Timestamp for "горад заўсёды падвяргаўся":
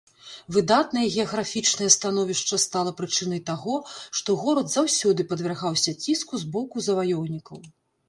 4.47-5.99